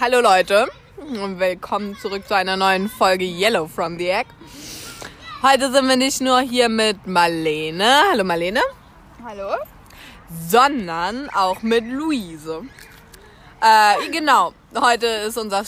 [0.00, 4.26] Hallo Leute und willkommen zurück zu einer neuen Folge Yellow from the Egg.
[5.42, 8.62] Heute sind wir nicht nur hier mit Marlene, hallo Marlene,
[9.22, 9.56] Hallo?
[10.48, 12.62] sondern auch mit Luise.
[13.60, 15.62] Äh, genau, heute ist unser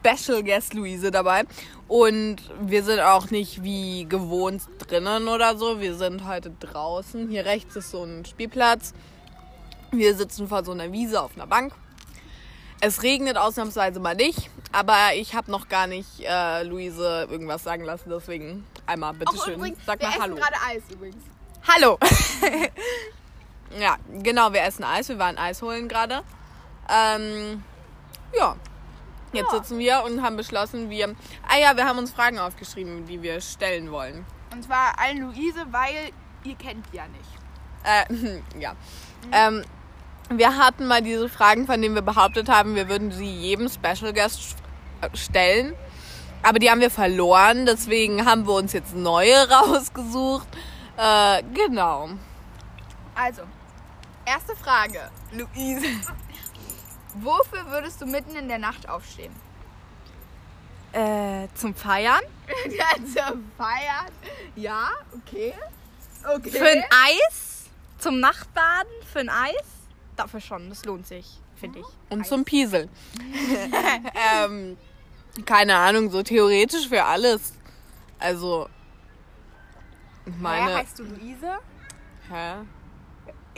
[0.00, 1.44] Special Guest Luise dabei
[1.88, 5.80] und wir sind auch nicht wie gewohnt drinnen oder so.
[5.80, 7.28] Wir sind heute draußen.
[7.28, 8.92] Hier rechts ist so ein Spielplatz.
[9.90, 11.72] Wir sitzen vor so einer Wiese auf einer Bank.
[12.80, 17.82] Es regnet ausnahmsweise mal nicht, aber ich habe noch gar nicht äh, Luise irgendwas sagen
[17.84, 19.58] lassen, deswegen einmal bitteschön.
[19.84, 20.36] Sag wir mal essen Hallo.
[20.36, 21.24] gerade Eis übrigens.
[21.66, 21.98] Hallo.
[23.80, 25.08] ja, genau, wir essen Eis.
[25.08, 26.22] Wir waren Eis holen gerade.
[26.88, 27.64] Ähm,
[28.36, 28.54] ja.
[29.32, 29.58] Jetzt Ja.
[29.58, 31.14] sitzen wir und haben beschlossen, wir.
[31.48, 34.24] Ah ja, wir haben uns Fragen aufgeschrieben, die wir stellen wollen.
[34.52, 36.10] Und zwar allen Luise, weil
[36.44, 38.42] ihr kennt die ja nicht.
[38.54, 38.74] Äh, ja.
[39.32, 39.64] Ähm,
[40.30, 44.12] wir hatten mal diese Fragen, von denen wir behauptet haben, wir würden sie jedem Special
[44.12, 44.56] Guest
[45.00, 45.74] äh, stellen.
[46.42, 50.46] Aber die haben wir verloren, deswegen haben wir uns jetzt neue rausgesucht.
[50.96, 52.10] Äh, genau.
[53.14, 53.42] Also,
[54.24, 55.10] erste Frage.
[55.32, 55.86] Luise.
[57.14, 59.32] Wofür würdest du mitten in der Nacht aufstehen?
[60.92, 62.22] Äh, zum Feiern?
[62.70, 64.12] ja, zur Feiern.
[64.56, 65.52] Ja, okay.
[66.36, 66.50] Okay.
[66.50, 67.66] Für ein Eis?
[67.98, 68.90] Zum Nachtbaden?
[69.12, 69.54] Für ein Eis?
[70.16, 71.86] Dafür schon, das lohnt sich, finde ich.
[72.10, 72.88] Und zum Pieseln.
[74.44, 74.76] ähm,
[75.44, 77.52] keine Ahnung, so theoretisch für alles.
[78.18, 78.68] Also,
[80.24, 80.76] Meine, meine.
[80.78, 81.58] heißt du Luise?
[82.30, 82.54] Hä?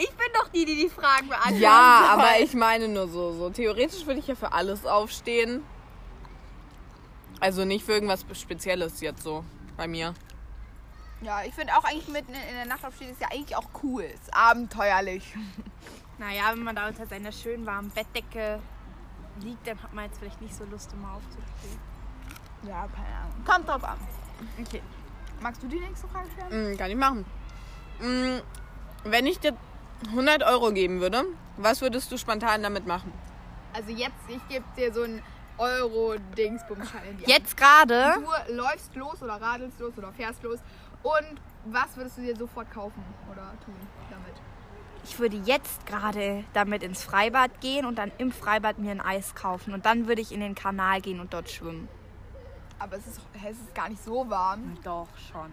[0.01, 1.61] Ich bin doch die, die die Fragen beantwortet.
[1.61, 5.63] Ja, aber ich meine nur so, so theoretisch würde ich ja für alles aufstehen.
[7.39, 9.45] Also nicht für irgendwas Spezielles jetzt so
[9.77, 10.15] bei mir.
[11.21, 14.05] Ja, ich finde auch eigentlich mitten in der Nacht aufstehen ist ja eigentlich auch cool.
[14.05, 15.35] Ist abenteuerlich.
[16.19, 18.61] Naja, wenn man da unter seiner schönen warmen Bettdecke
[19.41, 21.81] liegt, dann hat man jetzt vielleicht nicht so Lust, immer aufzustehen.
[22.63, 23.45] Ja, keine Ahnung.
[23.47, 23.99] Kommt drauf an.
[24.61, 24.83] Okay.
[25.41, 26.75] Magst du die nächste Frage stellen?
[26.75, 27.25] Mm, kann ich machen.
[28.01, 28.41] Mm,
[29.05, 29.57] wenn ich dir
[30.09, 31.25] 100 Euro geben würde,
[31.57, 33.13] was würdest du spontan damit machen?
[33.73, 35.23] Also jetzt, ich gebe dir so ein
[35.59, 37.29] Euro-Dingsbumschein in die Hand.
[37.33, 38.15] Jetzt gerade,
[38.49, 40.59] Du läufst los oder radelst los oder fährst los.
[41.03, 43.75] Und was würdest du dir sofort kaufen oder tun
[44.11, 44.35] damit?
[45.05, 49.35] ich würde jetzt gerade damit ins Freibad gehen und dann im Freibad mir ein Eis
[49.35, 49.73] kaufen.
[49.73, 51.89] Und dann würde ich in den Kanal gehen und dort schwimmen.
[52.79, 54.77] Aber es ist, es ist gar nicht so warm.
[54.85, 55.51] Doch, schon.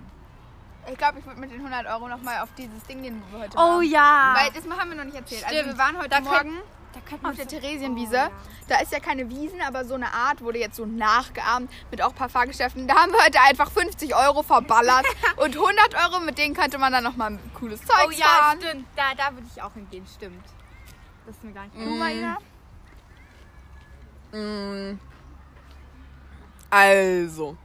[0.90, 3.44] Ich glaube, ich würde mit den 100 Euro nochmal auf dieses Ding gehen, wo wir
[3.44, 3.84] heute Oh waren.
[3.84, 4.36] ja.
[4.38, 5.44] Weil das haben wir noch nicht erzählt.
[5.46, 5.74] Also Stimmt.
[5.74, 6.62] wir waren heute Da könnt- Morgen
[6.94, 8.14] da könnte auf der so- Theresienwiese.
[8.16, 8.31] Oh, ja.
[8.70, 12.09] Da ist ja keine Wiesen, aber so eine Art wurde jetzt so nachgeahmt mit auch
[12.09, 12.88] ein paar Fahrgeschäften.
[12.88, 15.06] Da haben wir heute einfach 50 Euro verballert
[15.38, 18.59] und 100 Euro, mit denen könnte man dann nochmal ein cooles Zeug Oh ja, fahren.
[18.62, 18.88] stimmt.
[18.96, 20.44] Da, da würde ich auch hingehen, stimmt.
[21.25, 22.38] Das ist mir gar nicht Du, Marina?
[24.31, 25.00] Mm,
[26.69, 27.58] Also,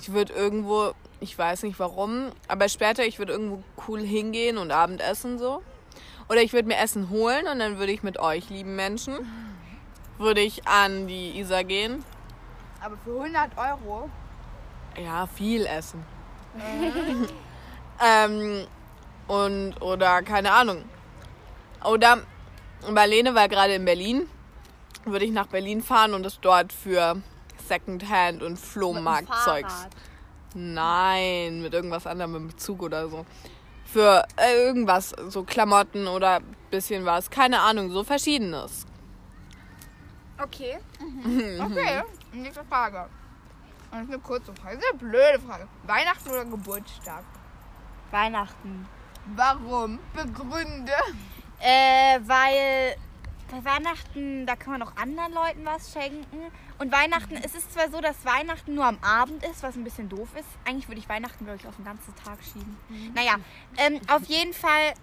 [0.00, 4.70] ich würde irgendwo, ich weiß nicht warum, aber später, ich würde irgendwo cool hingehen und
[4.70, 5.62] Abendessen so.
[6.28, 9.14] Oder ich würde mir Essen holen und dann würde ich mit euch, lieben Menschen,
[10.18, 12.04] würde ich an die Isar gehen.
[12.82, 14.10] Aber für 100 Euro?
[15.02, 16.04] Ja, viel essen.
[18.04, 18.66] ähm,
[19.26, 20.84] und, oder keine Ahnung.
[21.84, 22.18] Oder
[22.90, 24.28] Marlene war gerade in Berlin.
[25.06, 27.16] Würde ich nach Berlin fahren und es dort für
[27.66, 29.72] Secondhand und Flohmarktzeugs.
[29.72, 29.90] Fahrrad.
[30.54, 33.26] Nein, mit irgendwas anderem, mit dem Zug oder so.
[33.84, 37.28] Für äh, irgendwas, so Klamotten oder bisschen was.
[37.30, 38.86] Keine Ahnung, so verschiedenes.
[40.42, 40.78] Okay.
[41.60, 43.08] Okay, nächste Frage.
[43.90, 45.68] Und das ist eine kurze Frage, das ist eine blöde Frage.
[45.86, 47.24] Weihnachten oder Geburtstag?
[48.10, 48.86] Weihnachten.
[49.36, 49.98] Warum?
[50.12, 50.92] Begründe.
[51.60, 52.96] Äh, weil
[53.54, 56.38] bei Weihnachten, da kann man auch anderen Leuten was schenken.
[56.78, 60.08] Und Weihnachten, es ist zwar so, dass Weihnachten nur am Abend ist, was ein bisschen
[60.08, 60.48] doof ist.
[60.64, 62.76] Eigentlich würde ich Weihnachten, glaube ich, auf den ganzen Tag schieben.
[63.14, 63.36] Naja,
[63.76, 64.94] ähm, auf jeden Fall,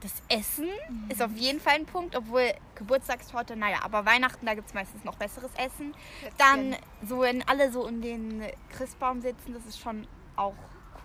[0.00, 0.68] das Essen
[1.08, 5.04] ist auf jeden Fall ein Punkt, obwohl Geburtstagstorte, naja, aber Weihnachten, da gibt es meistens
[5.04, 5.94] noch besseres Essen.
[6.38, 6.76] Dann
[7.06, 8.44] so, wenn alle so um den
[8.76, 10.56] Christbaum sitzen, das ist schon auch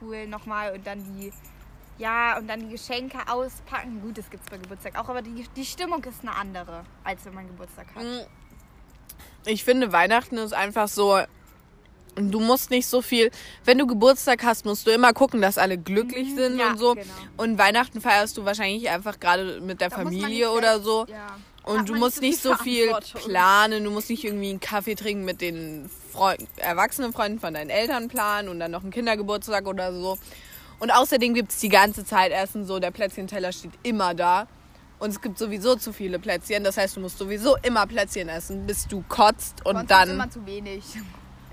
[0.02, 0.74] cool nochmal.
[0.74, 1.32] Und dann die
[1.98, 4.02] ja, und dann die Geschenke auspacken.
[4.02, 7.26] Gut, das gibt es bei Geburtstag auch, aber die, die Stimmung ist eine andere, als
[7.26, 8.04] wenn man Geburtstag hat.
[8.04, 8.20] Mm.
[9.46, 11.20] Ich finde, Weihnachten ist einfach so.
[12.16, 13.30] Du musst nicht so viel.
[13.64, 16.60] Wenn du Geburtstag hast, musst du immer gucken, dass alle glücklich sind Mhm.
[16.60, 16.96] ja, und so.
[16.96, 17.06] genau.
[17.38, 21.06] Und Weihnachten feierst du wahrscheinlich einfach gerade mit der Da Familie oder so.
[21.08, 21.38] Ja.
[21.64, 25.26] Und Hat du musst nicht so viel planen, du musst nicht irgendwie einen Kaffee trinken
[25.26, 29.94] mit den Freu erwachsenen Freunden von deinen Eltern planen und dann noch einen Kindergeburtstag oder
[29.94, 30.18] so.
[30.80, 34.48] Und außerdem gibt es die ganze Zeit Essen, so der Plätzchenteller steht immer da.
[35.00, 38.66] Und es gibt sowieso zu viele Plätzchen, das heißt, du musst sowieso immer Plätzchen essen,
[38.66, 40.10] bis du kotzt Bei und uns ist dann...
[40.10, 40.84] immer zu wenig.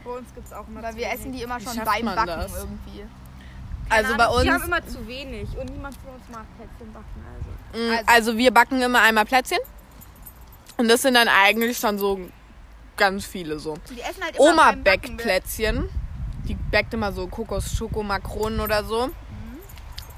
[0.03, 1.21] Bei uns gibt es auch immer Weil zu wir wenig.
[1.21, 2.55] essen die immer schon schafft beim man Backen das?
[2.57, 3.05] irgendwie.
[3.91, 6.45] Also Keine bei Ahnung, Die haben uns, immer zu wenig und niemand von uns mag
[6.57, 7.25] Plätzchen backen.
[7.75, 7.87] Also.
[7.87, 9.59] mh, also- also wir backen immer einmal Plätzchen.
[10.79, 12.19] Und das sind dann eigentlich schon so
[12.97, 13.77] ganz viele so.
[13.91, 15.17] Die essen halt immer Oma beim backt Backen.
[15.19, 15.89] Plätzchen.
[16.49, 19.11] Die backt immer so Kokos-Schoko-Makronen oder so.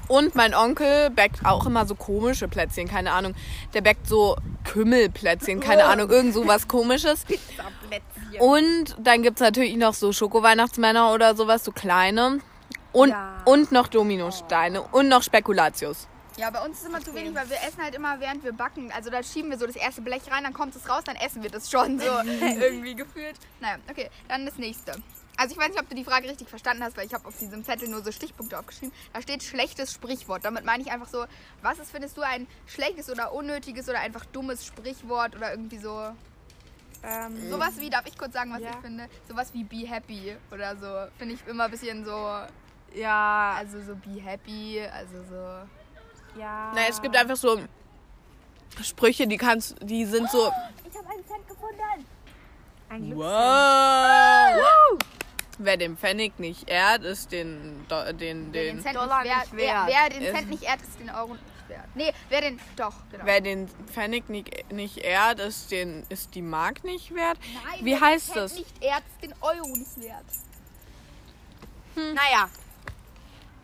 [0.07, 3.35] Und mein Onkel backt auch immer so komische Plätzchen, keine Ahnung.
[3.73, 7.25] Der backt so Kümmelplätzchen, keine Ahnung, irgend so was komisches.
[7.25, 8.39] Plätzchen.
[8.39, 12.39] Und dann gibt es natürlich noch so Schoko-Weihnachtsmänner oder sowas, so kleine.
[12.93, 13.41] Und, Ja.
[13.45, 16.07] und noch Dominosteine und noch Spekulatius.
[16.37, 18.91] Ja, bei uns ist immer zu wenig, weil wir essen halt immer, während wir backen.
[18.95, 21.43] Also da schieben wir so das erste Blech rein, dann kommt es raus, dann essen
[21.43, 22.05] wir das schon so
[22.61, 23.35] irgendwie gefühlt.
[23.59, 24.93] Naja, okay, dann das nächste.
[25.39, 27.37] Also ich weiß nicht, ob du die Frage richtig verstanden hast, weil ich habe auf
[27.37, 28.91] diesem Zettel nur so Stichpunkte aufgeschrieben.
[29.13, 30.43] Da steht schlechtes Sprichwort.
[30.43, 31.25] Damit meine ich einfach so,
[31.61, 36.09] was ist, findest du ein schlechtes oder unnötiges oder einfach dummes Sprichwort oder irgendwie so.
[37.03, 38.71] Ähm, Sowas wie, darf ich kurz sagen, was Ja.
[38.71, 39.07] ich finde?
[39.29, 41.11] Sowas wie be happy oder so.
[41.19, 42.39] Finde ich immer ein bisschen so,
[42.95, 46.39] ja, also so be happy, also so.
[46.39, 46.71] ja.
[46.73, 47.59] Na, es gibt einfach so
[48.81, 50.51] Sprüche, die kannst, die sind so.
[50.89, 52.05] Ich habe einen Cent gefunden.
[52.89, 53.17] Ein Glück.
[53.19, 54.97] Wow!
[55.59, 59.31] Wer den Pfennig nicht ehrt, ist den, Do- den, Wer den den, Cent Dollar nicht
[59.35, 59.87] wert, wert.
[59.87, 61.85] Wer, wer den Cent nicht ehrt, ist den Euro nicht wert.
[61.95, 62.59] Nee, wer den.
[62.75, 63.25] Doch, genau.
[63.25, 67.39] wer den Pfennig nicht, nicht ehrt, ist, den, ist die Mark nicht wert.
[67.65, 68.53] Nein, Wie wer heißt den Cent das?
[68.57, 70.25] nicht ehrt, ist den Euro nicht wert.
[71.95, 72.47] Naja,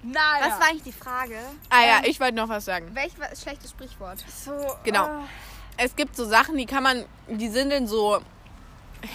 [0.01, 0.39] Naja.
[0.42, 1.38] was war eigentlich die Frage?
[1.69, 2.89] Ah ja, ich wollte noch was sagen.
[2.96, 4.24] Welch schlechtes Sprichwort?
[4.28, 4.51] So,
[4.84, 5.06] Genau.
[5.19, 5.24] äh,
[5.78, 8.19] Es gibt so Sachen, die kann man, die sind in so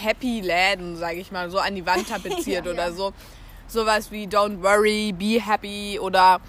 [0.03, 2.73] happy Läden, sage ich mal, so an die Wand tapeziert Ja.
[2.73, 3.13] oder so.
[3.67, 6.41] Sowas wie Don't worry, be happy oder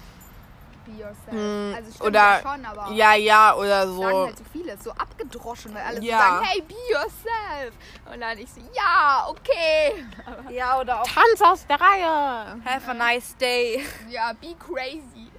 [0.86, 1.14] Be yourself.
[1.32, 4.26] Mm, also stimmt oder ja schon, aber ja, ja oder sagen so.
[4.26, 6.16] halt so vieles, so abgedroschen, weil alle Ja.
[6.18, 7.74] so sagen, hey, be yourself.
[8.12, 10.04] Und dann ich so, ja, okay.
[10.50, 12.56] ja, oder auch Tanz aus der Reihe.
[12.64, 13.84] Have a nice day.
[14.08, 15.30] Ja, be crazy.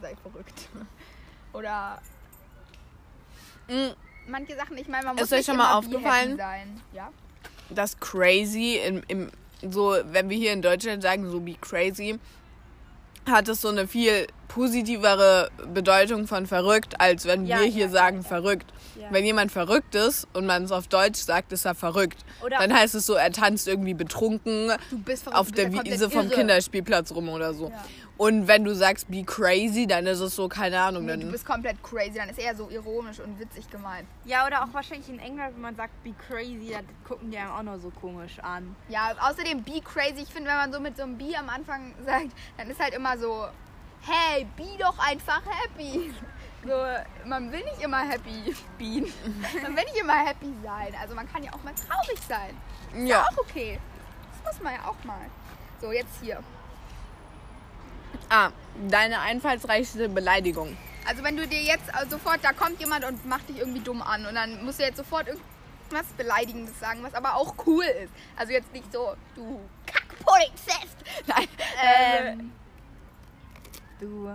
[0.00, 0.68] Sei verrückt.
[1.52, 2.00] Oder
[3.68, 3.92] Mm,
[4.26, 6.38] manche Sachen, ich meine, man Ist muss euch nicht schon mal aufgefallen?
[6.92, 7.10] Ja.
[7.70, 9.30] Das crazy im, im
[9.70, 12.18] so, wenn wir hier in Deutschland sagen, so be crazy,
[13.26, 17.86] hat es so eine viel positivere Bedeutung von verrückt, als wenn Ja, wir ja, hier
[17.86, 18.22] ja, sagen ja.
[18.28, 18.70] verrückt.
[19.00, 19.08] Ja.
[19.10, 22.22] Wenn jemand verrückt ist und man es auf Deutsch sagt, ist er verrückt.
[22.44, 25.72] Oder- Dann heißt es so, er tanzt irgendwie betrunken Du bist verrückt, auf du der
[25.72, 26.34] Wiese vom irre.
[26.34, 27.70] Kinderspielplatz rum oder so.
[27.70, 27.84] Ja.
[28.18, 31.46] Und wenn du sagst be crazy, dann ist es so, keine Ahnung, Nee, du bist
[31.46, 34.06] komplett crazy, dann ist eher so ironisch und witzig gemeint.
[34.26, 37.50] Ja, oder auch wahrscheinlich in England, wenn man sagt, be crazy, dann gucken die einem
[37.50, 38.76] auch nur so komisch an.
[38.90, 40.22] Ja, außerdem be crazy.
[40.22, 42.28] Ich finde, wenn man so mit so einem be am Anfang sagt,
[42.58, 43.46] dann ist halt immer so,
[44.06, 46.12] hey, be doch einfach happy.
[46.64, 46.84] So,
[47.26, 49.12] man will nicht immer happy bean.
[49.62, 50.94] Man will nicht immer happy sein.
[51.00, 52.56] Also man kann ja auch mal traurig sein.
[53.04, 53.22] ja.
[53.22, 53.80] Auch okay.
[54.44, 55.26] Das muss man ja auch mal.
[55.80, 56.40] So, jetzt hier.
[58.28, 58.50] Ah,
[58.88, 60.76] deine einfallsreichste Beleidigung.
[61.06, 64.00] Also wenn du dir jetzt äh, sofort, da kommt jemand und macht dich irgendwie dumm
[64.00, 68.12] an und dann musst du jetzt sofort irgendwas Beleidigendes sagen, was aber auch cool ist.
[68.36, 70.96] Also jetzt nicht so, du Kackpolizist.
[71.26, 71.48] Nein.
[71.82, 72.52] Ähm,
[74.02, 74.28] du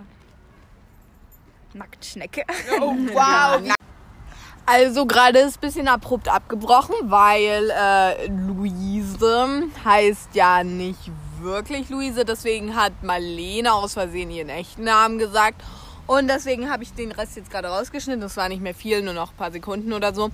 [1.74, 2.44] Nacktschnecke.
[2.80, 3.62] Oh, wow.
[4.66, 12.26] Also gerade ist ein bisschen abrupt abgebrochen, weil äh, Luise heißt ja nicht wirklich Luise,
[12.26, 15.62] deswegen hat Marlene aus Versehen ihren echten Namen gesagt.
[16.06, 18.22] Und deswegen habe ich den Rest jetzt gerade rausgeschnitten.
[18.22, 20.30] Das war nicht mehr viel, nur noch ein paar Sekunden oder so.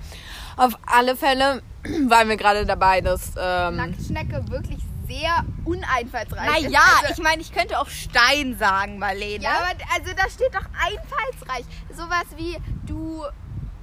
[0.56, 1.62] Auf alle Fälle
[2.06, 6.64] waren wir gerade dabei, dass ähm, Nacktschnecke wirklich sehr uneinfallsreich ist.
[6.64, 9.44] Naja, also, ich meine, ich könnte auch Stein sagen, Marlene.
[9.44, 11.64] Ja, aber also da steht doch einfallsreich.
[11.90, 12.56] Sowas wie
[12.86, 13.24] du.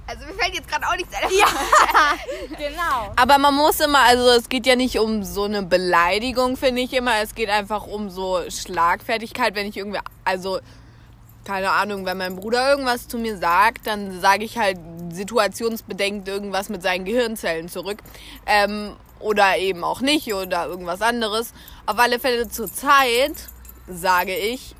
[0.04, 1.30] Also mir fällt jetzt gerade auch nichts ein.
[1.38, 1.46] Ja,
[2.58, 3.12] genau.
[3.16, 6.92] Aber man muss immer, also es geht ja nicht um so eine Beleidigung, finde ich
[6.92, 7.22] immer.
[7.22, 10.58] Es geht einfach um so Schlagfertigkeit, wenn ich irgendwie, also
[11.44, 14.78] keine Ahnung, wenn mein Bruder irgendwas zu mir sagt, dann sage ich halt
[15.10, 17.98] situationsbedingt irgendwas mit seinen Gehirnzellen zurück.
[18.46, 21.52] Ähm, oder eben auch nicht oder irgendwas anderes.
[21.86, 23.48] Auf alle Fälle zur Zeit
[23.86, 24.74] sage ich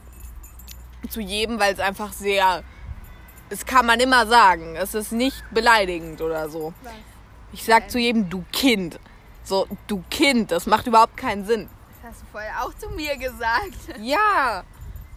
[1.09, 2.63] zu jedem, weil es einfach sehr,
[3.51, 4.77] es kann man immer sagen.
[4.77, 6.73] Es ist nicht beleidigend oder so.
[7.53, 8.99] Ich sag zu jedem, du Kind.
[9.45, 11.69] So, du Kind, das macht überhaupt keinen Sinn.
[12.03, 13.79] Das hast du vorher auch zu mir gesagt.
[14.01, 14.65] Ja.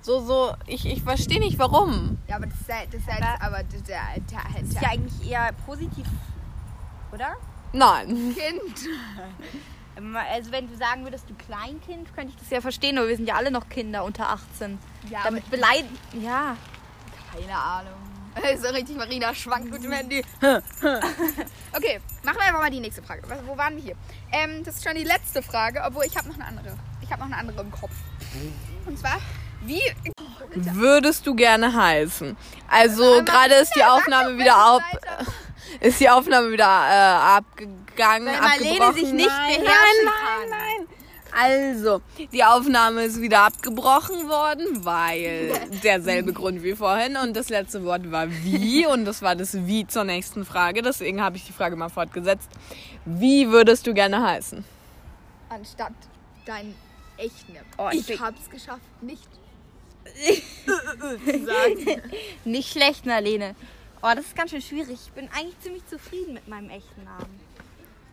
[0.02, 2.20] So, so, ich, ich verstehe nicht warum.
[2.28, 4.02] Ja, aber das ist ja, das ist ja jetzt, aber der,
[4.62, 6.06] Das ist ja eigentlich eher positiv,
[7.12, 7.36] oder?
[7.76, 8.36] Nein.
[8.38, 8.88] Kind.
[9.98, 13.16] Ähm, Also wenn du sagen würdest, du Kleinkind, könnte ich das ja verstehen, aber wir
[13.18, 14.78] sind ja alle noch Kinder unter 18.
[15.10, 15.98] Ja, Damit aber beleiden.
[16.22, 16.58] Ja.
[17.34, 17.94] keine Ahnung.
[18.62, 20.22] So richtig, Marina schwankt mit dem Handy.
[20.42, 23.22] Okay, machen wir einfach mal die nächste Frage.
[23.46, 23.96] Wo waren wir hier?
[24.32, 26.78] Ähm, das ist schon die letzte Frage, obwohl ich habe noch eine andere.
[27.02, 27.92] Ich habe noch eine andere im Kopf.
[28.86, 29.20] Und zwar,
[29.64, 29.82] wie...
[30.56, 32.38] Würdest du gerne heißen?
[32.70, 35.32] Also Mama, gerade ist die Aufnahme wieder ab, weiter.
[35.80, 40.96] Ist die Aufnahme wieder äh, abgegangen, Weil Marlene sich nicht nein, beherrschen nein, nein, nein.
[41.38, 45.52] Also, die Aufnahme ist wieder abgebrochen worden, weil
[45.84, 49.86] derselbe Grund wie vorhin und das letzte Wort war wie und das war das wie
[49.86, 50.82] zur nächsten Frage.
[50.82, 52.50] Deswegen habe ich die Frage mal fortgesetzt.
[53.04, 54.64] Wie würdest du gerne heißen?
[55.50, 55.94] Anstatt
[56.46, 56.74] deinen
[57.18, 57.58] echten.
[57.78, 59.28] Oh, ich ich hab's geschafft, nicht
[60.66, 62.02] zu sagen.
[62.46, 63.56] Nicht schlecht, Marlene.
[64.08, 65.00] Oh, das ist ganz schön schwierig.
[65.08, 67.40] Ich bin eigentlich ziemlich zufrieden mit meinem echten Namen.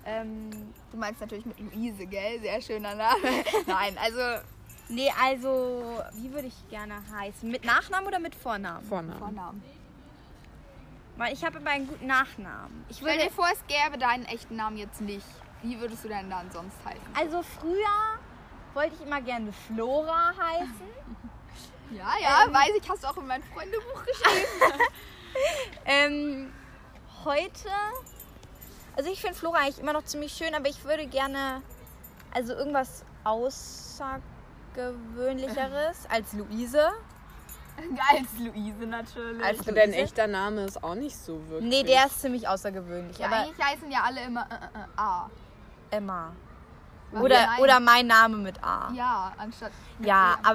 [0.06, 2.40] Ähm, Du meinst natürlich mit Luise, gell?
[2.40, 3.44] Sehr schöner Name.
[3.66, 4.42] Nein, also
[4.88, 7.46] nee, also, wie würde ich gerne heißen?
[7.50, 8.86] Mit Nachnamen oder mit Vornamen?
[8.88, 9.18] Vorname.
[9.18, 9.62] Vornamen.
[11.18, 12.86] Weil ich habe aber einen guten Nachnamen.
[12.88, 15.26] Ich Stell würde, dir vor, es gäbe deinen echten Namen jetzt nicht.
[15.62, 17.02] Wie würdest du deinen Namen sonst heißen?
[17.14, 18.18] also früher
[18.72, 20.70] wollte ich immer gerne Flora heißen.
[21.90, 24.80] Ja, ja, weiß ich, hast du auch in mein Freundebuch geschrieben.
[25.84, 26.52] Ähm,
[27.24, 27.68] heute,
[28.96, 31.60] also ich finde Flora eigentlich immer noch ziemlich schön, aber ich würde gerne,
[32.32, 36.88] also irgendwas außergewöhnlicheres als Luise.
[38.10, 39.44] Als Luise natürlich.
[39.44, 40.02] Als Aber dein Luise?
[40.02, 41.68] echter Name ist auch nicht so wirklich.
[41.68, 44.86] Nee, der ist ziemlich außergewöhnlich, ja, aber eigentlich heißen ja alle immer äh, äh, äh,
[44.96, 45.28] A.
[45.90, 46.32] Emma.
[47.12, 48.90] Oder, oder mein Name mit A.
[48.94, 49.72] Ja, anstatt.
[49.98, 50.46] mit Ja, E,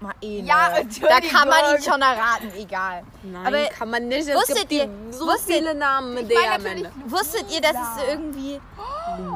[0.00, 0.04] A.
[0.04, 0.46] Marene.
[0.46, 1.28] Ja, Da Entschuldigung.
[1.30, 3.02] kann man ihn schon erraten, egal.
[3.22, 4.28] Nein, Aber kann man nicht.
[4.28, 6.90] Es wusstet gibt ihr- so wusstet- viele Namen mit der am Ende.
[7.06, 8.60] Wusstet ihr, dass es irgendwie.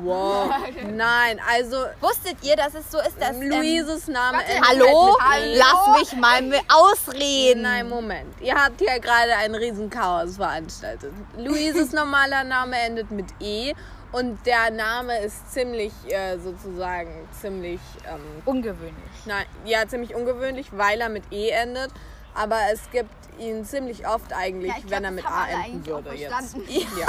[0.03, 0.51] Wow.
[0.93, 3.37] Nein, also Wusstet ihr, dass es so ist, dass.
[3.37, 5.17] Ähm, Luises Name warte, endet Hallo?
[5.35, 5.57] mit E.
[5.59, 7.63] Lass mich mal ausreden.
[7.63, 8.41] Nein, Moment.
[8.41, 11.13] Ihr habt hier gerade ein Riesenchaos veranstaltet.
[11.37, 13.73] Luises normaler Name endet mit E
[14.13, 18.95] und der Name ist ziemlich, äh, sozusagen, ziemlich, ähm, Ungewöhnlich.
[19.27, 21.91] nein, ja, ziemlich ungewöhnlich, weil er mit E endet.
[22.35, 26.15] Aber es gibt ihn ziemlich oft eigentlich, Ja, glaub, wenn er mit A enden würde
[26.15, 26.57] jetzt.
[26.69, 27.07] Ja.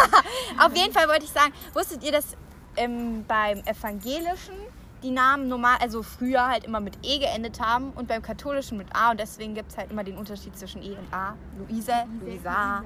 [0.66, 2.36] Auf jeden Fall wollte ich sagen, wusstet ihr, dass
[2.76, 4.56] ähm, beim Evangelischen
[5.02, 8.88] die Namen normal, also früher halt immer mit E geendet haben und beim Katholischen mit
[8.96, 11.36] A und deswegen gibt es halt immer den Unterschied zwischen E und A.
[11.58, 12.84] Luise, Luisa,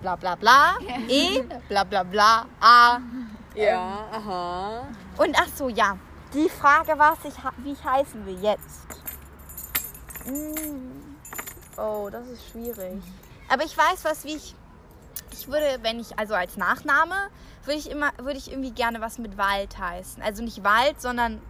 [0.00, 0.74] bla bla bla,
[1.08, 2.98] E, bla bla bla, A.
[3.64, 4.88] ja, aha.
[5.16, 5.96] Und ach so, ja,
[6.34, 8.86] die Frage war, ha- wie ich heißen will jetzt.
[10.26, 11.16] Mm.
[11.78, 13.02] Oh, das ist schwierig.
[13.48, 14.54] Aber ich weiß was, wie ich.
[15.32, 17.14] Ich würde, wenn ich, also als Nachname,
[17.64, 20.22] würde ich immer, würde ich irgendwie gerne was mit Wald heißen.
[20.22, 21.40] Also nicht Wald, sondern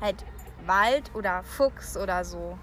[0.00, 0.24] halt
[0.66, 2.56] Wald oder Fuchs oder so.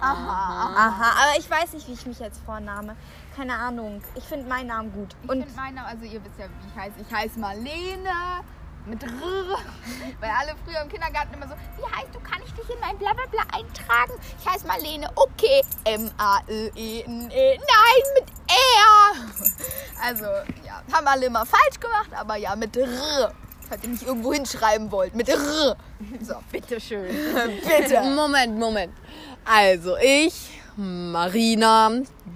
[0.00, 0.72] Aha.
[0.74, 2.96] Aha, aber ich weiß nicht, wie ich mich jetzt vorname.
[3.34, 4.02] Keine Ahnung.
[4.14, 5.16] Ich finde meinen Namen gut.
[5.22, 6.94] Ich finde meinen Namen, also ihr wisst ja, wie ich heiße.
[7.00, 8.42] Ich heiße Marlene
[8.86, 9.10] mit R.
[10.20, 12.96] Weil alle früher im Kindergarten immer so, wie heißt du, kann ich dich in mein
[12.98, 14.12] Blablabla eintragen?
[14.38, 15.62] Ich heiße Marlene, okay.
[15.84, 17.58] M-A-L-E-N-E.
[17.58, 19.14] Nein, mit R.
[20.04, 20.24] Also,
[20.66, 23.32] ja, haben alle immer falsch gemacht, aber ja, mit R.
[23.68, 25.76] Falls ihr nicht irgendwo hinschreiben wollt, mit R.
[26.20, 27.06] So, bitteschön.
[27.78, 28.02] bitte.
[28.02, 28.92] Moment, Moment.
[29.44, 31.90] Also, ich, Marina,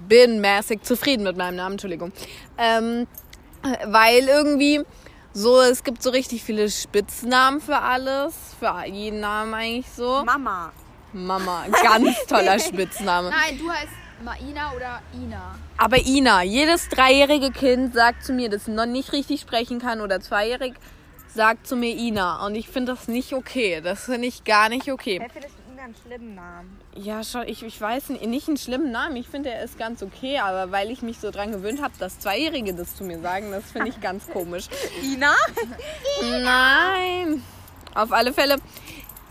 [0.07, 2.11] bin mäßig zufrieden mit meinem Namen, Entschuldigung.
[2.57, 3.07] Ähm,
[3.85, 4.81] weil irgendwie
[5.33, 10.23] so, es gibt so richtig viele Spitznamen für alles, für jeden Namen eigentlich so.
[10.25, 10.71] Mama.
[11.13, 13.29] Mama, ganz toller Spitzname.
[13.29, 13.91] Nein, du heißt
[14.23, 15.55] Maina oder Ina.
[15.77, 20.19] Aber Ina, jedes dreijährige Kind sagt zu mir, das noch nicht richtig sprechen kann oder
[20.19, 20.73] zweijährig,
[21.27, 22.45] sagt zu mir Ina.
[22.45, 23.81] Und ich finde das nicht okay.
[23.81, 25.19] Das finde ich gar nicht okay.
[25.19, 25.56] Wer findet
[25.87, 26.77] einen schlimmen Namen?
[26.95, 29.15] Ja, schon, ich, ich weiß nicht, nicht einen schlimmen Namen.
[29.15, 32.19] Ich finde, er ist ganz okay, aber weil ich mich so dran gewöhnt habe, dass
[32.19, 34.65] Zweijährige das zu mir sagen, das finde ich ganz komisch.
[35.03, 35.33] Ina?
[36.21, 37.41] Nein!
[37.95, 38.57] Auf alle Fälle,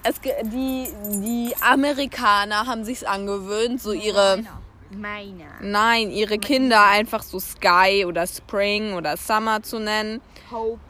[0.03, 0.89] es, die,
[1.23, 4.43] die Amerikaner haben sich's angewöhnt, so ihre,
[4.91, 5.45] Meiner.
[5.61, 10.23] nein, ihre Kinder einfach so Sky oder Spring oder Summer zu nennen.
[10.51, 10.81] Hope.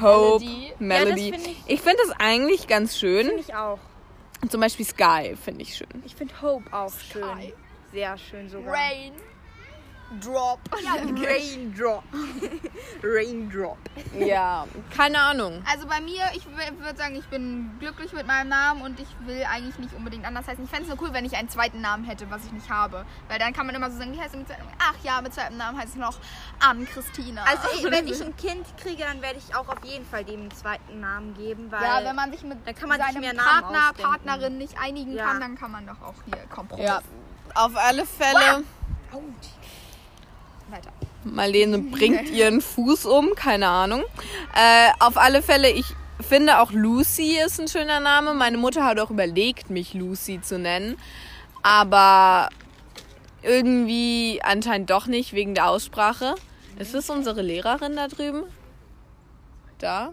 [0.00, 0.72] Hope, Melody.
[0.78, 1.28] Melody.
[1.28, 3.26] Ja, find ich finde das eigentlich ganz schön.
[3.26, 3.78] Finde ich auch.
[4.48, 6.02] Zum Beispiel Sky finde ich schön.
[6.04, 7.22] Ich finde Hope auch schön.
[7.22, 7.54] Sky.
[7.92, 8.74] Sehr schön sogar.
[8.74, 9.12] Rain.
[10.20, 10.60] Drop.
[10.84, 12.04] Ja, Raindrop.
[13.02, 13.78] Raindrop.
[14.18, 15.62] Ja, keine Ahnung.
[15.70, 19.42] Also bei mir, ich würde sagen, ich bin glücklich mit meinem Namen und ich will
[19.50, 20.64] eigentlich nicht unbedingt anders heißen.
[20.64, 23.04] Ich fände es nur cool, wenn ich einen zweiten Namen hätte, was ich nicht habe.
[23.28, 24.76] Weil dann kann man immer so sagen, wie heißt du mit zweiten Namen?
[24.80, 26.18] Ach ja, mit zweitem Namen heißt es noch
[26.60, 27.44] Ann-Christina.
[27.44, 30.40] Also ich, wenn ich ein Kind kriege, dann werde ich auch auf jeden Fall dem
[30.42, 33.20] einen zweiten Namen geben, weil ja, wenn man sich mit dann kann man sich seinem
[33.20, 34.10] mehr Namen Partner, ausdenken.
[34.10, 35.26] Partnerin nicht einigen Ja.
[35.26, 36.86] kann, dann kann man doch auch hier Kompromiss.
[36.86, 37.00] Ja,
[37.54, 38.64] auf alle Fälle.
[40.72, 40.92] Weiter.
[41.24, 44.02] Marlene bringt ihren Fuß um, keine Ahnung.
[44.54, 45.86] Äh, auf alle Fälle, ich
[46.20, 48.34] finde auch Lucy ist ein schöner Name.
[48.34, 50.96] Meine Mutter hat auch überlegt, mich Lucy zu nennen.
[51.62, 52.48] Aber
[53.42, 56.34] irgendwie anscheinend doch nicht, wegen der Aussprache.
[56.78, 58.44] Ist das unsere Lehrerin da drüben?
[59.78, 60.12] Da?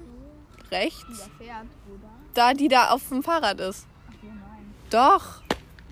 [0.72, 1.30] Rechts?
[2.34, 3.88] Da, die da auf dem Fahrrad ist.
[4.90, 5.42] Doch.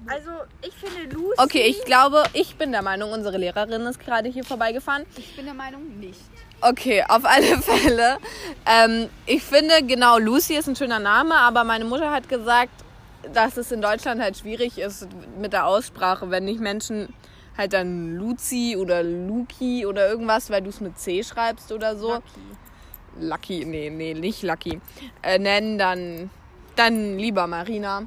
[0.08, 1.36] Also ich finde Lucy.
[1.38, 5.06] Okay, ich glaube, ich bin der Meinung, unsere Lehrerin ist gerade hier vorbeigefahren.
[5.18, 6.20] Ich bin der Meinung nicht.
[6.62, 8.18] Okay, auf alle Fälle.
[8.66, 12.72] Ähm, ich finde, genau, Lucy ist ein schöner Name, aber meine Mutter hat gesagt,
[13.34, 15.08] dass es in Deutschland halt schwierig ist
[15.40, 17.14] mit der Aussprache, wenn nicht Menschen
[17.58, 22.20] halt dann Lucy oder Luki oder irgendwas, weil du es mit C schreibst oder so.
[23.20, 24.80] Lucky, nee, nee, nicht Lucky.
[25.24, 26.30] Äh, nennen, dann,
[26.76, 28.04] dann lieber Marina.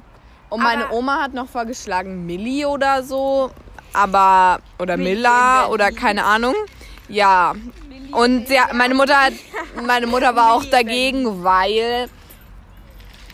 [0.51, 3.49] Und meine Aber- Oma hat noch vorgeschlagen Millie oder so,
[3.93, 6.53] aber, oder Milla oder keine Ahnung.
[7.07, 7.55] Ja.
[8.11, 9.33] Und ja, meine Mutter hat,
[9.87, 12.09] meine Mutter war auch dagegen, weil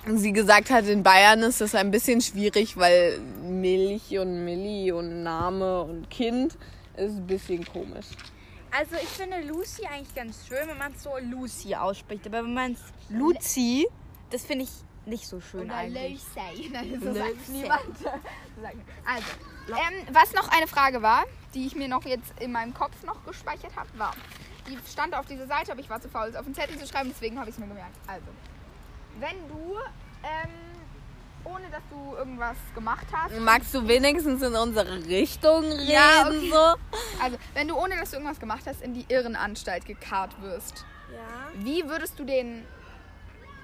[0.08, 5.24] sie gesagt hat, in Bayern ist das ein bisschen schwierig, weil Milch und Milli und
[5.24, 6.54] Name und Kind
[6.96, 8.06] ist ein bisschen komisch.
[8.72, 12.28] Also ich finde Lucy eigentlich ganz schön, wenn man es so Lucy ausspricht.
[12.28, 13.88] Aber wenn man es Lucy,
[14.30, 14.70] das finde ich
[15.08, 16.22] nicht so schön Oder eigentlich.
[16.36, 16.70] Lucy.
[16.72, 17.84] Nein, so sagt niemand.
[19.06, 19.28] Also,
[19.70, 23.24] ähm, was noch eine Frage war, die ich mir noch jetzt in meinem Kopf noch
[23.26, 24.14] gespeichert habe, war,
[24.68, 26.88] die stand auf dieser Seite, aber ich war zu faul, es auf den Zettel zu
[26.88, 27.96] schreiben, deswegen habe ich es mir gemerkt.
[28.08, 28.26] Also,
[29.20, 29.76] wenn du,
[30.24, 30.50] ähm,
[31.44, 35.88] ohne dass du irgendwas gemacht hast, Magst du wenigstens in unsere Richtung reden?
[35.88, 36.50] Ja, okay.
[36.50, 36.76] so?
[37.24, 40.84] also, wenn du ohne dass du irgendwas gemacht hast, in die Irrenanstalt gekarrt wirst,
[41.14, 41.64] Ja.
[41.64, 42.66] Wie würdest du den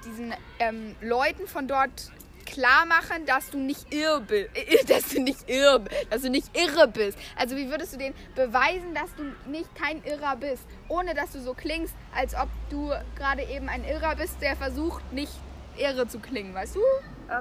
[0.03, 2.11] diesen ähm, Leuten von dort
[2.45, 4.49] klar machen, dass du nicht irre bist,
[4.89, 7.17] dass du nicht irre, dass du nicht irre bist.
[7.35, 11.41] Also wie würdest du denen beweisen, dass du nicht kein Irrer bist, ohne dass du
[11.41, 15.31] so klingst, als ob du gerade eben ein Irrer bist, der versucht nicht
[15.77, 16.81] irre zu klingen, weißt du?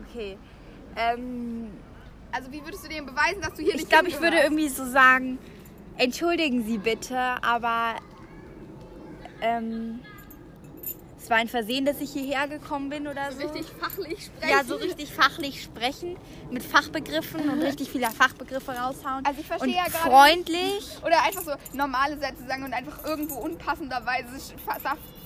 [0.09, 0.39] Okay.
[0.97, 1.71] Ähm,
[2.31, 4.69] Also wie würdest du denen beweisen, dass du hier ich nicht glaube, ich würde irgendwie
[4.69, 5.39] so sagen,
[5.99, 7.97] entschuldigen Sie bitte, aber
[9.43, 10.01] ähm,
[11.23, 13.47] es war ein Versehen, dass ich hierher gekommen bin oder so.
[13.47, 14.51] richtig fachlich sprechen.
[14.51, 16.17] Ja, so richtig fachlich sprechen,
[16.51, 19.25] mit Fachbegriffen und richtig viele Fachbegriffe raushauen.
[19.25, 20.85] Also ich verstehe und ja gerade freundlich.
[21.07, 24.31] Oder einfach so normale Sätze sagen und einfach irgendwo unpassenderweise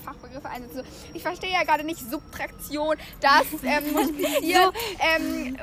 [0.04, 0.82] Fachbegriffe einsetzen.
[1.14, 5.56] Ich verstehe ja gerade nicht Subtraktion, das ähm, Multiplizieren, ähm,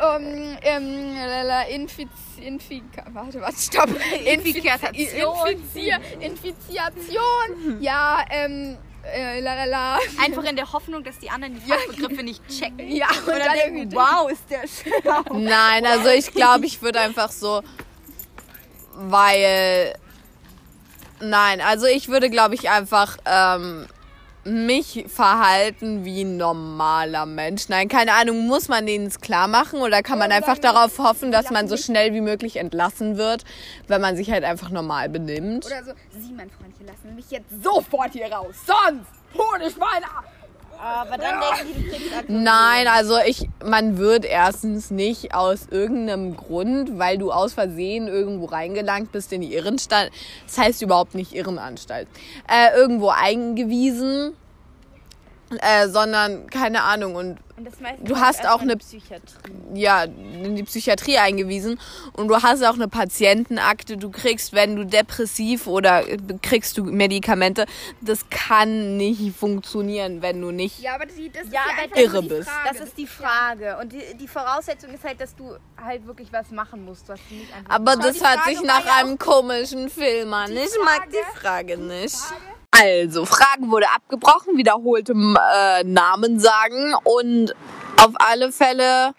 [0.64, 2.10] ähm, lala, Infiz,
[2.42, 3.90] Infika, warte, was, stopp.
[4.26, 10.00] Infizier, Infiziation, ja, ähm, äh, lalala.
[10.24, 12.88] Einfach in der Hoffnung, dass die anderen die Fachbegriffe nicht checken.
[12.92, 15.24] Ja, und, Und dann denken, irgendwie- wow, ist der schlau.
[15.38, 17.62] Nein, also ich glaube, ich würde einfach so,
[18.96, 19.96] weil,
[21.20, 23.88] nein, also ich würde, glaube ich, einfach ähm,
[24.46, 27.70] mich verhalten wie ein normaler Mensch.
[27.70, 31.32] Nein, keine Ahnung, muss man denen es klar machen oder kann man einfach darauf hoffen,
[31.32, 33.44] dass man so schnell wie möglich entlassen wird,
[33.88, 35.66] wenn man sich halt einfach normal benimmt?
[35.66, 40.06] Oder so, Sie, mein Freundchen, lassen mich jetzt sofort hier raus, sonst hole ich meine...
[40.84, 42.30] Aber dann denken die, du kriegst.
[42.30, 48.46] Nein, also ich, man wird erstens nicht aus irgendeinem Grund, weil du aus Versehen irgendwo
[48.46, 50.12] reingelangt bist in die Irrenanstalt,
[50.46, 52.10] das heißt überhaupt nicht Irrenanstalt,
[52.50, 54.34] äh, irgendwo eingewiesen,
[55.62, 57.68] äh, sondern keine Ahnung und Und
[58.02, 59.52] Du ist hast auch eine- Psychiatrie.
[59.76, 61.80] ja, in die Psychiatrie eingewiesen
[62.14, 66.84] und du hast auch eine Patientenakte, du kriegst, wenn du depressiv oder äh, kriegst du
[66.86, 67.66] Medikamente,
[68.02, 71.84] das kann nicht funktionieren, wenn du nicht Ja, aber die, das ist Ja, ja aber
[71.84, 72.50] einfach irre die bist.
[72.50, 72.70] Frage.
[72.78, 73.78] Das ist die Frage.
[73.80, 77.36] Und die, die Voraussetzung ist halt, dass du halt wirklich was machen musst, was du
[77.36, 80.52] nicht einfach Aber das die hört Frage sich nach ja einem komischen Film an.
[80.52, 82.18] Ich mag die Frage- Frage nicht.
[82.76, 87.54] Also, Frage wurde abgebrochen, wiederholte äh, Namen sagen und
[88.02, 89.14] auf alle Fälle,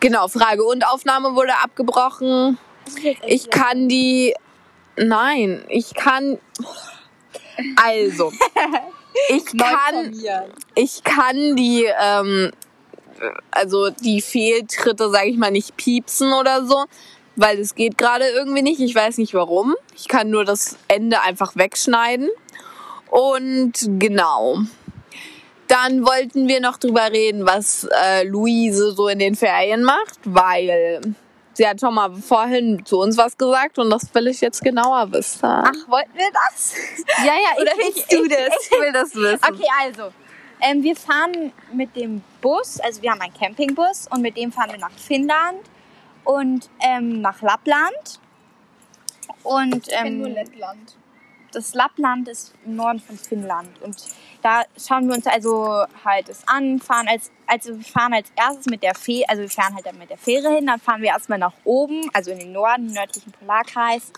[0.00, 2.58] genau, Frage und Aufnahme wurde abgebrochen.
[3.24, 4.34] Ich kann die,
[4.96, 6.38] nein, ich kann,
[7.76, 8.32] also,
[9.28, 10.12] ich kann,
[10.74, 12.50] ich kann die, ähm,
[13.52, 16.86] also die Fehltritte, sage ich mal, nicht piepsen oder so.
[17.36, 18.80] weil es geht gerade irgendwie nicht.
[18.80, 19.74] Ich weiß nicht warum.
[19.96, 22.28] Ich kann nur das Ende einfach wegschneiden.
[23.10, 24.58] Und genau.
[25.68, 31.00] Dann wollten wir noch drüber reden, was äh, Luise so in den Ferien macht, weil
[31.52, 35.12] sie hat schon mal vorhin zu uns was gesagt und das will ich jetzt genauer
[35.12, 35.44] wissen.
[35.44, 36.74] Ach, wollten wir das?
[37.18, 38.68] ja, ja, Oder ich, willst du ich, das?
[38.70, 39.40] Ich will das wissen.
[39.48, 40.12] Okay, also.
[40.62, 44.72] Ähm, wir fahren mit dem Bus, also wir haben einen Campingbus und mit dem fahren
[44.72, 45.60] wir nach Finnland
[46.24, 48.20] und ähm, nach Lappland.
[49.42, 50.96] Und Ich kenn nur ähm, Lettland.
[51.52, 53.80] Das Lappland ist im Norden von Finnland.
[53.82, 53.96] Und
[54.42, 58.66] da schauen wir uns also halt es an, fahren als, also wir fahren als erstes
[58.66, 61.08] mit der Fähre, also wir fahren halt dann mit der Fähre hin, dann fahren wir
[61.08, 64.12] erstmal nach oben, also in den Norden, den nördlichen Polarkreis.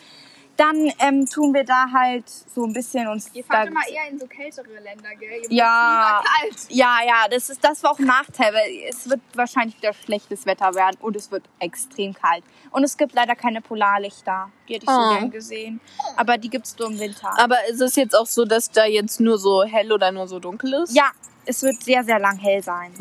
[0.63, 4.19] Dann ähm, tun wir da halt so ein bisschen uns Ihr fahrt immer eher in
[4.19, 5.43] so kältere Länder, gell?
[5.43, 6.23] Ihr Ja.
[6.25, 6.57] kalt.
[6.69, 10.47] Ja, ja, das ist das war auch ein Nachteil, weil es wird wahrscheinlich wieder schlechtes
[10.47, 12.45] Wetter werden und es wird extrem kalt.
[12.71, 14.51] Und es gibt leider keine Polarlichter.
[14.69, 15.09] Die hätte ich so Oh.
[15.19, 15.81] gern gesehen.
[16.17, 17.33] Aber die gibt's nur im Winter.
[17.39, 20.39] Aber ist es jetzt auch so, dass da jetzt nur so hell oder nur so
[20.39, 20.95] dunkel ist?
[20.95, 21.11] ja,
[21.45, 22.93] es wird sehr, sehr lang hell sein.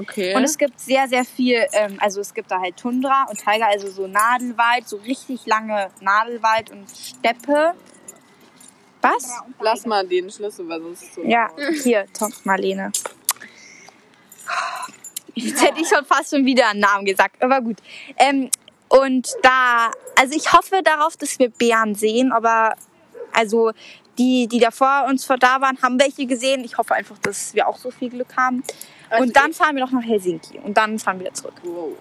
[0.00, 0.34] Okay.
[0.34, 3.66] Und es gibt sehr, sehr viel, ähm, also es gibt da halt Tundra und Taiga,
[3.66, 7.74] also so Nadelwald, so richtig lange Nadelwald und Steppe.
[9.02, 9.42] Was?
[9.60, 11.22] Lass mal den Schlüssel, weil sonst ist es so.
[11.24, 11.50] Ja,
[11.82, 12.92] hier, Tom, Marlene.
[15.34, 17.78] Jetzt hätte ich schon fast schon wieder einen Namen gesagt, aber gut.
[18.16, 18.50] Ähm,
[18.88, 22.74] und da, also ich hoffe darauf, dass wir Bären sehen, aber
[23.32, 23.72] also
[24.20, 26.62] die, die da vor uns vor da waren, haben welche gesehen.
[26.62, 28.62] Ich hoffe einfach, dass wir auch so viel Glück haben.
[29.08, 31.54] Also und dann fahren wir noch nach Helsinki und dann fahren wir wieder zurück.
[31.62, 31.92] Wow.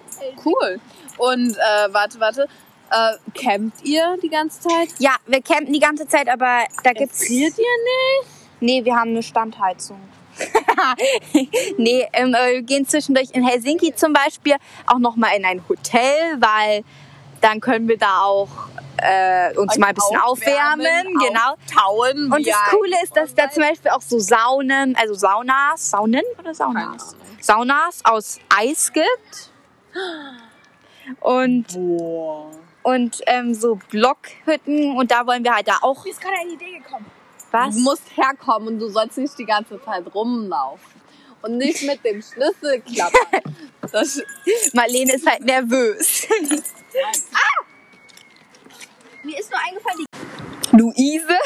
[0.46, 0.80] Cool.
[1.18, 2.48] Und äh, warte, warte.
[2.92, 4.90] Äh, campt ihr die ganze Zeit?
[4.98, 7.26] Ja, wir campen die ganze Zeit, aber da gibt's.
[7.26, 8.30] Friert ihr nicht?
[8.60, 10.02] Nee, wir haben eine Standheizung.
[11.78, 14.56] nee, ähm, äh, wir gehen zwischendurch in Helsinki zum Beispiel
[14.88, 16.84] auch noch mal in ein Hotel, weil
[17.42, 18.50] dann können wir da auch
[19.02, 21.18] äh, uns mal ein bisschen aufwärmen.
[21.20, 21.56] genau.
[21.74, 22.32] Tauen.
[22.32, 26.54] Und das Coole ist, dass da zum Beispiel auch so Saunen, also Saunas, Saunen oder
[26.54, 27.16] Saunas?
[27.42, 29.52] Saunas aus Eis gibt.
[31.22, 32.52] Und, Boah.
[32.84, 36.52] und ähm, so Blockhütten und da wollen wir halt da auch Mir ist gerade eine
[36.52, 37.06] Idee gekommen.
[37.52, 37.76] was.
[37.76, 41.00] Du musst herkommen und du sollst nicht die ganze Zeit rumlaufen.
[41.42, 43.56] Und nicht mit dem Schlüssel klappern.
[44.74, 46.28] Marlene ist halt nervös.
[49.30, 50.06] Mir ist nur eingefallen,
[50.72, 51.38] Luise?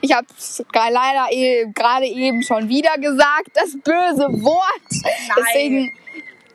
[0.00, 0.26] Ich habe
[0.72, 5.04] leider eh, gerade eben schon wieder gesagt, das böse Wort.
[5.36, 5.92] Deswegen,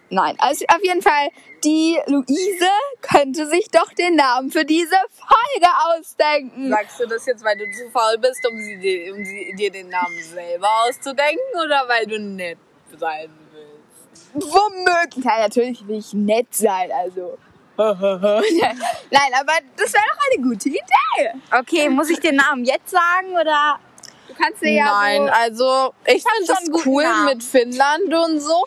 [0.09, 0.35] nein.
[0.39, 1.29] Also auf jeden Fall,
[1.63, 2.69] die Luise
[3.01, 6.69] könnte sich doch den Namen für diese Folge ausdenken.
[6.69, 9.71] sagst du das jetzt, weil du zu faul bist, um, sie, dir- um sie, dir
[9.71, 12.59] den Namen selber auszudenken oder weil du nett
[12.97, 14.53] sein willst?
[14.53, 15.25] Womöglich.
[15.25, 17.37] Ja, natürlich will ich nett sein, also.
[19.11, 21.31] Nein, aber das wäre doch eine gute Idee.
[21.51, 23.79] Okay, muss ich den Namen jetzt sagen oder?
[24.27, 27.25] Du kannst dir ja Nein, so also ich finde das cool Namen.
[27.25, 28.65] mit Finnland und so.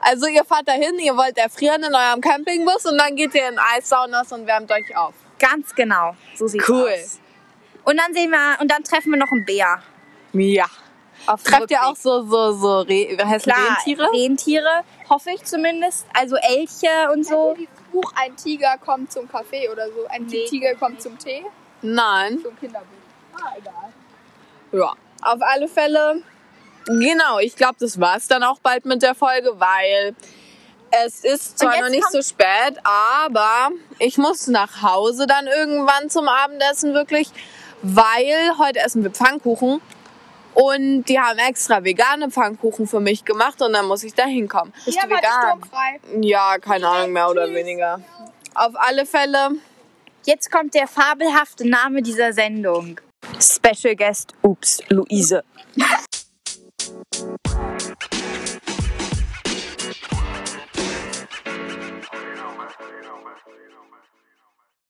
[0.00, 3.58] Also ihr fahrt dahin, ihr wollt erfrieren in eurem Campingbus und dann geht ihr in
[3.58, 5.14] Eissaunas und wärmt euch auf.
[5.38, 6.14] Ganz genau.
[6.36, 6.90] So sieht's Cool.
[6.92, 7.20] aus.
[7.84, 9.82] Und dann sehen wir, und dann treffen wir noch einen Bär.
[10.32, 10.66] Ja.
[11.26, 14.10] Auf Trefft ihr auch so, so, so Re heißt Klar, Rentiere?
[14.12, 16.06] Rentiere, hoffe ich zumindest.
[16.12, 17.56] Also Elche und so.
[17.94, 20.06] Buch Ein Tiger kommt zum Kaffee oder so.
[20.08, 21.44] Ein Nee, Tiger kommt zum Tee.
[21.80, 22.40] Nein.
[22.44, 22.86] Ein Kinderbuch.
[23.34, 23.92] Ah, egal.
[24.72, 24.92] Ja.
[25.22, 26.22] Auf alle Fälle.
[26.86, 30.14] Genau, ich glaube, das war's dann auch bald mit der Folge, weil
[31.04, 36.28] es ist zwar noch nicht so spät, aber ich muss nach Hause dann irgendwann zum
[36.28, 37.28] Abendessen wirklich,
[37.82, 39.80] weil heute essen wir Pfannkuchen
[40.54, 44.72] und die haben extra vegane Pfannkuchen für mich gemacht und dann muss ich da hinkommen.
[44.84, 46.22] Bist Ja, du vegan?
[46.22, 48.00] Ja, keine Ahnung, mehr oder weniger.
[48.54, 49.50] Auf alle Fälle.
[50.24, 53.00] Jetzt kommt der fabelhafte Name dieser Sendung.
[53.40, 55.44] Special Guest, ups, Luise.